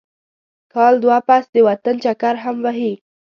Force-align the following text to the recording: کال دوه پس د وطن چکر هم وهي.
کال 0.73 0.93
دوه 1.03 1.17
پس 1.27 1.43
د 1.55 1.57
وطن 1.67 1.95
چکر 2.05 2.35
هم 2.43 2.55
وهي. 2.65 2.93